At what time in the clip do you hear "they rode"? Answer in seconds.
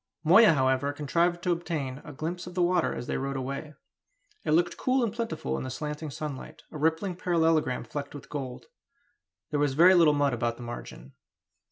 3.05-3.37